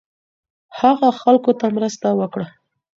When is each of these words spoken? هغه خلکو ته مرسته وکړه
هغه 0.79 1.09
خلکو 1.21 1.51
ته 1.59 1.65
مرسته 1.77 2.07
وکړه 2.19 2.47